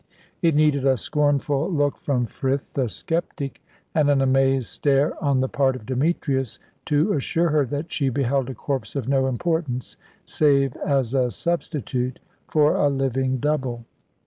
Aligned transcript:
It 0.41 0.55
needed 0.55 0.83
a 0.83 0.97
scornful 0.97 1.69
look 1.71 1.95
from 1.95 2.25
Frith 2.25 2.73
the 2.73 2.89
sceptic, 2.89 3.61
and 3.93 4.09
an 4.09 4.19
amazed 4.19 4.65
stare 4.69 5.13
on 5.23 5.41
the 5.41 5.47
part 5.47 5.75
of 5.75 5.85
Demetrius, 5.85 6.57
to 6.85 7.13
assure 7.13 7.49
her 7.51 7.67
that 7.67 7.93
she 7.93 8.09
beheld 8.09 8.49
a 8.49 8.55
corpse 8.55 8.95
of 8.95 9.07
no 9.07 9.27
importance, 9.27 9.97
save 10.25 10.75
as 10.77 11.13
a 11.13 11.29
substitute 11.29 12.17
for 12.47 12.73
a 12.77 12.89
living 12.89 13.37
double. 13.37 13.85